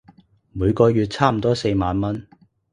[0.51, 2.25] 每個月差唔多四萬文